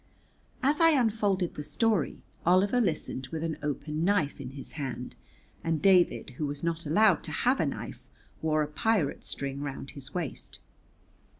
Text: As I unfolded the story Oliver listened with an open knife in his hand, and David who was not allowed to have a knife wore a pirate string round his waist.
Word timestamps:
As 0.63 0.81
I 0.81 0.99
unfolded 0.99 1.53
the 1.53 1.61
story 1.61 2.23
Oliver 2.43 2.81
listened 2.81 3.27
with 3.27 3.43
an 3.43 3.59
open 3.61 4.03
knife 4.03 4.41
in 4.41 4.49
his 4.57 4.71
hand, 4.71 5.13
and 5.63 5.79
David 5.79 6.31
who 6.37 6.47
was 6.47 6.63
not 6.63 6.87
allowed 6.87 7.23
to 7.25 7.31
have 7.31 7.59
a 7.59 7.67
knife 7.67 8.07
wore 8.41 8.63
a 8.63 8.67
pirate 8.67 9.23
string 9.23 9.61
round 9.61 9.91
his 9.91 10.11
waist. 10.11 10.57